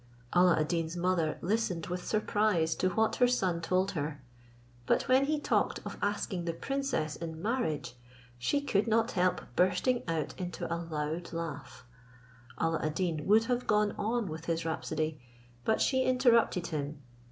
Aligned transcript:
Alla 0.33 0.57
ad 0.59 0.67
Deen's 0.69 0.97
mother 0.97 1.37
listened 1.41 1.85
with 1.85 2.03
surprise 2.03 2.73
to 2.73 2.89
what 2.89 3.17
her 3.17 3.27
son 3.27 3.61
told 3.61 3.91
her; 3.91 4.19
but 4.87 5.07
when 5.07 5.25
he 5.25 5.39
talked 5.39 5.77
of 5.85 5.95
asking 6.01 6.45
the 6.45 6.55
princess 6.55 7.15
in 7.15 7.39
marriage, 7.39 7.93
she 8.39 8.61
could 8.61 8.87
not 8.87 9.11
help 9.11 9.41
bursting 9.55 10.01
out 10.07 10.33
into 10.39 10.65
a 10.73 10.81
loud 10.89 11.31
laugh. 11.33 11.85
Alla 12.57 12.79
ad 12.81 12.95
Deen 12.95 13.27
would 13.27 13.43
have 13.43 13.67
gone 13.67 13.91
on 13.91 14.27
with 14.27 14.45
his 14.45 14.65
rhapsody, 14.65 15.21
but 15.65 15.79
she 15.79 16.01
interrupted 16.03 16.65
him. 16.65 17.03